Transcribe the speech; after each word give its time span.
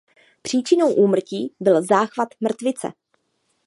Příčinou 0.41 0.93
úmrtí 0.93 1.53
byl 1.59 1.81
záchvat 1.85 2.29
mrtvice. 2.41 2.91